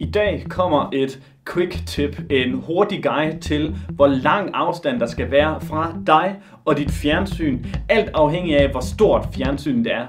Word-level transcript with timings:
I 0.00 0.10
dag 0.10 0.46
kommer 0.48 0.90
et 0.92 1.20
quick 1.52 1.86
tip, 1.86 2.20
en 2.30 2.54
hurtig 2.54 3.02
guide 3.02 3.38
til, 3.38 3.76
hvor 3.90 4.06
lang 4.06 4.50
afstand 4.54 5.00
der 5.00 5.06
skal 5.06 5.30
være 5.30 5.60
fra 5.60 5.96
dig 6.06 6.40
og 6.64 6.76
dit 6.76 6.90
fjernsyn, 6.90 7.64
alt 7.88 8.10
afhængig 8.14 8.56
af, 8.56 8.70
hvor 8.70 8.80
stort 8.80 9.28
fjernsynet 9.34 9.86
er. 9.86 10.06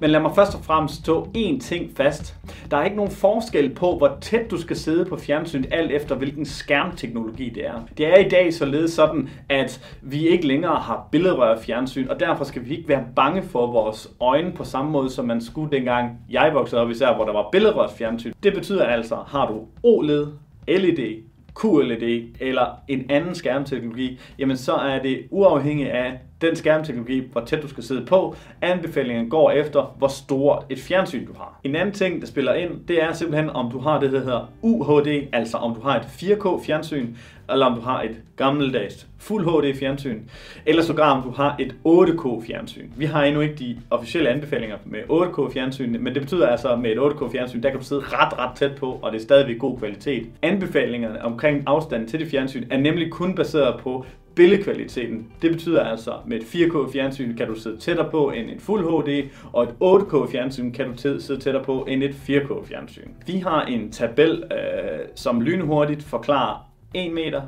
Men 0.00 0.10
lad 0.10 0.20
mig 0.20 0.34
først 0.34 0.54
og 0.54 0.64
fremmest 0.64 0.94
stå 0.94 1.28
én 1.36 1.60
ting 1.60 1.90
fast. 1.96 2.36
Der 2.70 2.76
er 2.76 2.84
ikke 2.84 2.96
nogen 2.96 3.10
forskel 3.10 3.74
på, 3.74 3.96
hvor 3.96 4.18
tæt 4.20 4.50
du 4.50 4.60
skal 4.60 4.76
sidde 4.76 5.04
på 5.04 5.16
fjernsynet, 5.16 5.68
alt 5.70 5.90
efter 5.90 6.14
hvilken 6.14 6.46
skærmteknologi 6.46 7.48
det 7.48 7.66
er. 7.66 7.72
Det 7.98 8.06
er 8.06 8.16
i 8.16 8.28
dag 8.28 8.54
således 8.54 8.92
sådan, 8.92 9.28
at 9.48 9.96
vi 10.02 10.28
ikke 10.28 10.46
længere 10.46 10.76
har 10.76 11.08
billedrør 11.12 11.58
fjernsyn, 11.60 12.08
og 12.08 12.20
derfor 12.20 12.44
skal 12.44 12.64
vi 12.64 12.76
ikke 12.76 12.88
være 12.88 13.04
bange 13.16 13.42
for 13.42 13.66
vores 13.66 14.10
øjne 14.20 14.52
på 14.52 14.64
samme 14.64 14.90
måde, 14.90 15.10
som 15.10 15.24
man 15.24 15.40
skulle 15.40 15.76
dengang 15.76 16.18
jeg 16.30 16.50
voksede 16.54 16.80
op, 16.80 16.90
især 16.90 17.14
hvor 17.14 17.24
der 17.24 17.32
var 17.32 17.48
billedrørs 17.52 17.92
fjernsyn. 17.92 18.32
Det 18.42 18.54
betyder 18.54 18.84
altså, 18.84 19.16
har 19.26 19.46
du 19.46 19.66
OLED, 19.82 20.26
LED, 20.68 21.22
QLED 21.60 22.22
eller 22.40 22.66
en 22.88 23.10
anden 23.10 23.34
skærmteknologi, 23.34 24.18
jamen 24.38 24.56
så 24.56 24.74
er 24.74 25.02
det 25.02 25.22
uafhængigt 25.30 25.90
af 25.90 26.20
den 26.40 26.56
skærmteknologi, 26.56 27.22
hvor 27.32 27.40
tæt 27.40 27.62
du 27.62 27.68
skal 27.68 27.84
sidde 27.84 28.06
på. 28.06 28.36
Anbefalingen 28.62 29.30
går 29.30 29.50
efter, 29.50 29.94
hvor 29.98 30.08
stort 30.08 30.64
et 30.70 30.78
fjernsyn 30.78 31.26
du 31.26 31.32
har. 31.38 31.60
En 31.64 31.76
anden 31.76 31.94
ting, 31.94 32.20
der 32.20 32.26
spiller 32.26 32.54
ind, 32.54 32.70
det 32.88 33.02
er 33.02 33.12
simpelthen, 33.12 33.50
om 33.50 33.70
du 33.70 33.78
har 33.78 34.00
det, 34.00 34.12
der 34.12 34.18
hedder 34.18 34.52
UHD, 34.62 35.28
altså 35.32 35.56
om 35.56 35.74
du 35.74 35.80
har 35.80 35.96
et 35.96 36.02
4K 36.02 36.66
fjernsyn, 36.66 37.14
eller 37.50 37.66
om 37.66 37.74
du 37.74 37.80
har 37.80 38.02
et 38.02 38.20
gammeldags 38.36 39.06
Full 39.18 39.44
HD 39.44 39.78
fjernsyn, 39.78 40.20
eller 40.66 40.82
sågar 40.82 41.10
om 41.10 41.22
du 41.22 41.30
har 41.30 41.56
et 41.58 41.74
8K 41.86 42.46
fjernsyn. 42.46 42.90
Vi 42.96 43.04
har 43.04 43.24
endnu 43.24 43.40
ikke 43.40 43.54
de 43.54 43.76
officielle 43.90 44.30
anbefalinger 44.30 44.76
med 44.84 45.00
8K 45.00 45.52
fjernsyn, 45.52 45.96
men 46.00 46.14
det 46.14 46.22
betyder 46.22 46.46
altså, 46.46 46.68
at 46.68 46.78
med 46.78 46.90
et 46.90 46.98
8K 46.98 47.32
fjernsyn, 47.32 47.62
der 47.62 47.70
kan 47.70 47.78
du 47.78 47.84
sidde 47.84 48.02
ret, 48.04 48.38
ret 48.38 48.56
tæt 48.56 48.76
på, 48.76 48.98
og 49.02 49.12
det 49.12 49.18
er 49.18 49.22
stadigvæk 49.22 49.58
god 49.58 49.78
kvalitet. 49.78 50.26
Anbefalingerne 50.42 51.24
omkring 51.24 51.62
afstanden 51.66 52.08
til 52.08 52.20
det 52.20 52.28
fjernsyn 52.28 52.64
er 52.70 52.78
nemlig 52.78 53.10
kun 53.10 53.34
baseret 53.34 53.80
på 53.80 54.04
billedkvaliteten. 54.40 55.26
Det 55.42 55.50
betyder 55.50 55.84
altså, 55.84 56.10
at 56.10 56.26
med 56.26 56.36
et 56.40 56.44
4K 56.44 56.92
fjernsyn 56.92 57.36
kan 57.36 57.48
du 57.48 57.54
sidde 57.54 57.76
tættere 57.76 58.10
på 58.10 58.30
end 58.30 58.50
et 58.50 58.62
Full 58.62 58.82
HD, 58.82 59.28
og 59.52 59.62
et 59.62 59.74
8K 59.82 60.32
fjernsyn 60.32 60.72
kan 60.72 60.92
du 60.92 60.96
sidde 60.96 61.40
tættere 61.40 61.64
på 61.64 61.84
end 61.88 62.02
et 62.02 62.10
4K 62.10 62.66
fjernsyn. 62.68 63.08
Vi 63.26 63.36
har 63.38 63.62
en 63.62 63.92
tabel, 63.92 64.44
øh, 64.52 64.98
som 65.14 65.40
lynhurtigt 65.40 66.02
forklarer 66.02 66.70
1 66.94 67.12
meter, 67.12 67.42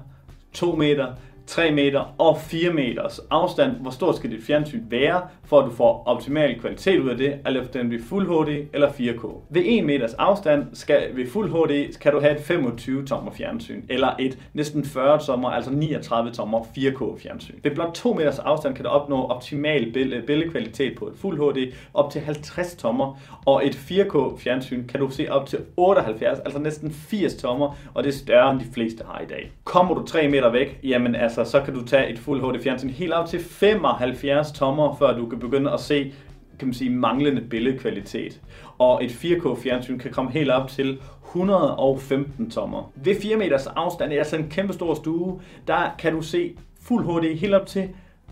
2 0.53 0.75
meter, 0.75 1.07
3 1.53 1.71
meter 1.71 2.15
og 2.19 2.39
4 2.41 2.73
meters 2.73 3.21
afstand. 3.31 3.73
Hvor 3.81 3.91
stort 3.91 4.17
skal 4.17 4.31
dit 4.31 4.45
fjernsyn 4.45 4.83
være, 4.91 5.23
for 5.45 5.61
at 5.61 5.71
du 5.71 5.75
får 5.75 6.03
optimal 6.07 6.61
kvalitet 6.61 7.01
ud 7.01 7.09
af 7.09 7.17
det, 7.17 7.39
eller 7.47 7.65
den 7.65 7.91
ved 7.91 7.99
Fuld 8.09 8.27
HD 8.27 8.69
eller 8.73 8.89
4K. 8.89 9.27
Ved 9.51 9.63
1 9.65 9.85
meters 9.85 10.15
afstand 10.15 10.67
skal 10.73 11.03
ved 11.15 11.31
Fuld 11.31 11.51
HD 11.51 11.99
kan 12.01 12.13
du 12.13 12.21
have 12.21 12.37
et 12.37 12.41
25 12.41 13.07
tommer 13.07 13.33
fjernsyn, 13.33 13.83
eller 13.89 14.09
et 14.19 14.39
næsten 14.55 14.85
40 14.85 15.19
tommer, 15.19 15.51
altså 15.51 15.71
39 15.71 16.31
tommer 16.31 16.61
4K 16.61 17.23
fjernsyn. 17.23 17.55
Ved 17.63 17.71
blot 17.71 17.95
2 17.95 18.13
meters 18.13 18.39
afstand 18.39 18.75
kan 18.75 18.85
du 18.85 18.91
opnå 18.91 19.27
optimal 19.27 19.93
billedkvalitet 20.27 20.99
på 20.99 21.07
et 21.07 21.15
Fuld 21.17 21.53
HD 21.53 21.73
op 21.95 22.11
til 22.11 22.21
50 22.21 22.75
tommer, 22.75 23.21
og 23.47 23.67
et 23.67 23.75
4K 23.75 24.39
fjernsyn 24.39 24.87
kan 24.87 25.01
du 25.01 25.11
se 25.11 25.33
op 25.33 25.47
til 25.47 25.59
78, 25.77 26.39
altså 26.39 26.59
næsten 26.59 26.91
80 26.91 27.35
tommer, 27.35 27.77
og 27.95 28.05
det 28.05 28.11
er 28.11 28.19
større 28.19 28.51
end 28.51 28.61
de 28.61 28.67
fleste 28.75 29.05
har 29.07 29.21
i 29.21 29.27
dag. 29.27 29.53
Kommer 29.65 29.95
du 29.95 30.07
3 30.07 30.29
meter 30.29 30.51
væk, 30.51 30.81
jamen 30.85 31.15
altså, 31.15 31.42
så 31.45 31.61
kan 31.61 31.75
du 31.75 31.85
tage 31.85 32.13
et 32.13 32.19
Fuld 32.19 32.41
HD 32.41 32.63
fjernsyn 32.63 32.89
helt 32.89 33.13
op 33.13 33.27
til 33.27 33.41
75 33.41 34.53
tommer, 34.53 34.97
før 34.99 35.17
du 35.17 35.27
kan 35.27 35.39
begynde 35.39 35.73
at 35.73 35.81
se 35.81 36.13
kan 36.59 36.69
man 36.69 36.75
sige, 36.75 36.91
manglende 36.91 37.41
billedkvalitet. 37.41 38.41
Og 38.79 39.05
et 39.05 39.11
4K 39.11 39.63
fjernsyn 39.63 39.99
kan 39.99 40.11
komme 40.11 40.31
helt 40.31 40.51
op 40.51 40.69
til 40.69 40.99
115 41.29 42.51
tommer. 42.51 42.93
Ved 42.95 43.21
4 43.21 43.37
meters 43.37 43.67
afstand, 43.67 44.13
altså 44.13 44.37
en 44.37 44.49
kæmpe 44.51 44.73
stor 44.73 44.95
stue, 44.95 45.41
der 45.67 45.95
kan 45.99 46.13
du 46.13 46.23
se 46.23 46.53
Fuld 46.83 47.05
HD 47.05 47.39
helt 47.39 47.55
op 47.55 47.67
til 47.67 47.89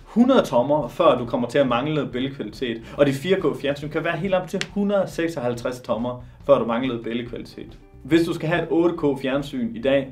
100 0.08 0.42
tommer, 0.42 0.88
før 0.88 1.18
du 1.18 1.26
kommer 1.26 1.48
til 1.48 1.58
at 1.58 1.68
mangle 1.68 2.08
billedkvalitet. 2.12 2.82
Og 2.96 3.06
det 3.06 3.12
4K 3.12 3.60
fjernsyn 3.60 3.88
kan 3.88 4.04
være 4.04 4.16
helt 4.16 4.34
op 4.34 4.48
til 4.48 4.60
156 4.66 5.80
tommer, 5.80 6.24
før 6.46 6.58
du 6.58 6.64
mangler 6.64 7.02
billedkvalitet. 7.02 7.78
Hvis 8.04 8.26
du 8.26 8.34
skal 8.34 8.48
have 8.48 8.62
et 8.62 8.68
8K 8.68 9.22
fjernsyn 9.22 9.74
i 9.74 9.80
dag, 9.80 10.08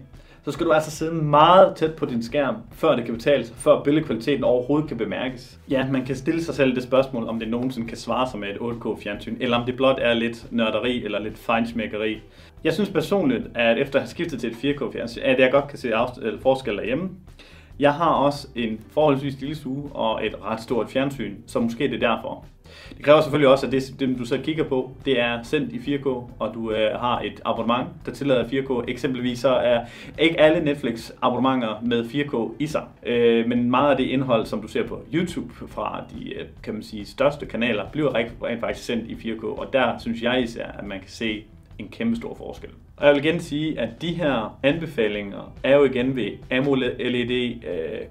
så 0.48 0.52
skal 0.52 0.66
du 0.66 0.72
altså 0.72 0.90
sidde 0.90 1.14
meget 1.14 1.76
tæt 1.76 1.94
på 1.94 2.06
din 2.06 2.22
skærm, 2.22 2.56
før 2.72 2.96
det 2.96 3.04
kan 3.04 3.14
betale 3.14 3.44
sig, 3.44 3.56
før 3.56 3.82
billedkvaliteten 3.82 4.44
overhovedet 4.44 4.88
kan 4.88 4.98
bemærkes. 4.98 5.58
Ja, 5.70 5.86
man 5.90 6.04
kan 6.04 6.16
stille 6.16 6.44
sig 6.44 6.54
selv 6.54 6.74
det 6.74 6.82
spørgsmål, 6.82 7.28
om 7.28 7.38
det 7.38 7.48
nogensinde 7.48 7.88
kan 7.88 7.96
svare 7.96 8.30
sig 8.30 8.40
med 8.40 8.48
et 8.48 8.56
8K 8.56 9.02
fjernsyn, 9.02 9.36
eller 9.40 9.56
om 9.56 9.66
det 9.66 9.76
blot 9.76 9.98
er 10.00 10.14
lidt 10.14 10.46
nørderi 10.52 11.04
eller 11.04 11.18
lidt 11.18 11.38
fejnsmækkeri. 11.38 12.20
Jeg 12.64 12.72
synes 12.74 12.90
personligt, 12.90 13.42
at 13.54 13.78
efter 13.78 13.98
at 13.98 14.02
have 14.02 14.08
skiftet 14.08 14.40
til 14.40 14.50
et 14.50 14.76
4K 14.76 14.92
fjernsyn, 14.92 15.22
at 15.22 15.40
jeg 15.40 15.50
godt 15.52 15.68
kan 15.68 15.78
se 15.78 15.92
forskel 16.42 16.76
derhjemme. 16.76 17.10
Jeg 17.78 17.92
har 17.92 18.10
også 18.10 18.48
en 18.56 18.80
forholdsvis 18.90 19.40
lille 19.40 19.56
stue 19.56 19.90
og 19.92 20.26
et 20.26 20.34
ret 20.44 20.60
stort 20.60 20.90
fjernsyn, 20.90 21.34
så 21.46 21.60
måske 21.60 21.84
det 21.88 22.02
er 22.02 22.14
derfor. 22.14 22.44
Det 22.96 23.04
kræver 23.04 23.20
selvfølgelig 23.20 23.48
også, 23.48 23.66
at 23.66 23.72
det, 23.72 23.94
det 24.00 24.18
du 24.18 24.24
så 24.24 24.38
kigger 24.38 24.64
på, 24.64 24.90
det 25.04 25.20
er 25.20 25.42
sendt 25.42 25.72
i 25.72 25.96
4K, 25.96 26.06
og 26.38 26.54
du 26.54 26.70
øh, 26.70 27.00
har 27.00 27.20
et 27.20 27.40
abonnement, 27.44 27.88
der 28.06 28.12
tillader 28.12 28.44
4K. 28.44 28.84
Eksempelvis 28.88 29.38
så 29.38 29.48
er 29.48 29.84
ikke 30.18 30.40
alle 30.40 30.64
Netflix 30.64 31.10
abonnementer 31.22 31.80
med 31.82 32.04
4K 32.04 32.54
i 32.58 32.66
sig, 32.66 32.82
øh, 33.06 33.48
men 33.48 33.70
meget 33.70 33.90
af 33.90 33.96
det 33.96 34.04
indhold, 34.04 34.46
som 34.46 34.62
du 34.62 34.68
ser 34.68 34.86
på 34.86 35.02
YouTube 35.14 35.52
fra 35.68 36.04
de 36.14 36.34
øh, 36.34 36.46
kan 36.62 36.74
man 36.74 36.82
sige, 36.82 37.06
største 37.06 37.46
kanaler, 37.46 37.84
bliver 37.92 38.14
rent 38.14 38.60
faktisk 38.60 38.86
sendt 38.86 39.10
i 39.10 39.14
4K, 39.14 39.44
og 39.44 39.72
der 39.72 39.98
synes 39.98 40.22
jeg 40.22 40.42
især, 40.42 40.66
at 40.66 40.86
man 40.86 40.98
kan 40.98 41.08
se 41.08 41.44
en 41.78 41.88
kæmpe 41.88 42.16
stor 42.16 42.34
forskel. 42.34 42.70
Og 43.00 43.06
jeg 43.06 43.14
vil 43.14 43.24
igen 43.24 43.40
sige, 43.40 43.80
at 43.80 44.02
de 44.02 44.12
her 44.12 44.58
anbefalinger 44.62 45.52
er 45.64 45.76
jo 45.76 45.84
igen 45.84 46.16
ved 46.16 46.30
AMOLED, 46.50 47.54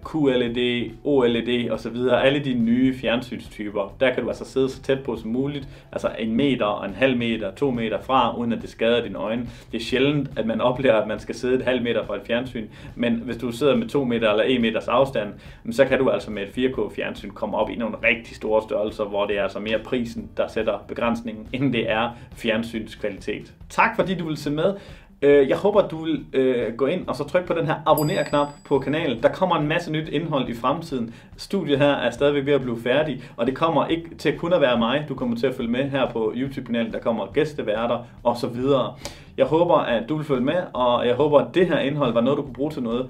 QLED, 0.05 0.91
OLED 1.03 1.71
osv. 1.71 1.95
Alle 2.11 2.39
de 2.39 2.53
nye 2.53 2.93
fjernsynstyper, 2.93 3.95
der 3.99 4.13
kan 4.13 4.23
du 4.23 4.29
altså 4.29 4.45
sidde 4.45 4.69
så 4.69 4.81
tæt 4.81 4.99
på 5.03 5.15
som 5.15 5.29
muligt, 5.29 5.67
altså 5.91 6.09
en 6.19 6.35
meter, 6.35 6.83
en 6.83 6.93
halv 6.93 7.17
meter, 7.17 7.51
to 7.51 7.71
meter 7.71 8.01
fra, 8.01 8.37
uden 8.37 8.53
at 8.53 8.61
det 8.61 8.69
skader 8.69 9.03
dine 9.03 9.17
øjne. 9.17 9.47
Det 9.71 9.77
er 9.79 9.83
sjældent, 9.83 10.29
at 10.39 10.45
man 10.45 10.61
oplever, 10.61 10.95
at 10.95 11.07
man 11.07 11.19
skal 11.19 11.35
sidde 11.35 11.55
et 11.55 11.61
halv 11.61 11.83
meter 11.83 12.05
fra 12.05 12.15
et 12.15 12.21
fjernsyn, 12.27 12.67
men 12.95 13.13
hvis 13.13 13.37
du 13.37 13.51
sidder 13.51 13.75
med 13.75 13.87
to 13.87 14.03
meter 14.03 14.31
eller 14.31 14.43
en 14.43 14.61
meters 14.61 14.87
afstand, 14.87 15.33
så 15.71 15.85
kan 15.85 15.99
du 15.99 16.09
altså 16.09 16.31
med 16.31 16.41
et 16.43 16.71
4K 16.71 16.95
fjernsyn 16.95 17.29
komme 17.29 17.57
op 17.57 17.69
i 17.69 17.75
nogle 17.75 17.95
rigtig 18.03 18.35
store 18.35 18.61
størrelser, 18.61 19.03
hvor 19.03 19.25
det 19.25 19.37
er 19.37 19.43
altså 19.43 19.59
mere 19.59 19.79
prisen, 19.79 20.29
der 20.37 20.47
sætter 20.47 20.85
begrænsningen, 20.87 21.47
end 21.53 21.73
det 21.73 21.89
er 21.91 22.09
fjernsynskvalitet. 22.35 23.53
Tak 23.69 23.95
fordi 23.95 24.15
du 24.15 24.27
vil 24.27 24.37
se 24.37 24.51
med. 24.51 24.76
Øh, 25.21 25.49
jeg 25.49 25.57
håber, 25.57 25.87
du 25.87 26.03
vil 26.03 26.25
øh, 26.33 26.73
gå 26.73 26.85
ind 26.85 27.07
og 27.07 27.15
så 27.15 27.23
trykke 27.23 27.47
på 27.47 27.53
den 27.53 27.65
her 27.65 27.75
abonner-knap 27.85 28.47
på 28.65 28.79
kanalen. 28.79 29.23
Der 29.23 29.29
kommer 29.29 29.55
en 29.55 29.67
masse 29.67 29.91
nyt 29.91 30.09
indhold 30.09 30.49
i 30.49 30.55
fremtiden. 30.55 31.13
Studiet 31.37 31.79
her 31.79 31.91
er 31.91 32.11
stadigvæk 32.11 32.45
ved 32.45 32.53
at 32.53 32.61
blive 32.61 32.81
færdig, 32.81 33.23
og 33.37 33.47
det 33.47 33.55
kommer 33.55 33.87
ikke 33.87 34.15
til 34.15 34.37
kun 34.37 34.53
at 34.53 34.61
være 34.61 34.77
mig. 34.77 35.05
Du 35.09 35.15
kommer 35.15 35.37
til 35.37 35.47
at 35.47 35.55
følge 35.55 35.71
med 35.71 35.89
her 35.89 36.11
på 36.11 36.33
YouTube-kanalen. 36.35 36.93
Der 36.93 36.99
kommer 36.99 37.25
gæsteværter 37.33 37.97
og 38.23 38.37
så 38.37 38.47
videre. 38.47 38.93
Jeg 39.37 39.45
håber, 39.45 39.75
at 39.75 40.09
du 40.09 40.15
vil 40.15 40.25
følge 40.25 40.43
med, 40.43 40.63
og 40.73 41.07
jeg 41.07 41.15
håber, 41.15 41.39
at 41.39 41.55
det 41.55 41.67
her 41.67 41.79
indhold 41.79 42.13
var 42.13 42.21
noget, 42.21 42.37
du 42.37 42.43
kunne 42.43 42.53
bruge 42.53 42.71
til 42.71 42.83
noget. 42.83 43.09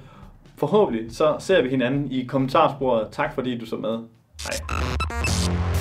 Forhåbentlig 0.57 1.15
så 1.15 1.35
ser 1.39 1.61
vi 1.61 1.69
hinanden 1.69 2.11
i 2.11 2.23
kommentarsporet. 2.23 3.07
Tak 3.11 3.35
fordi 3.35 3.57
du 3.57 3.65
så 3.65 3.75
med. 3.75 3.99
Hej. 4.43 5.76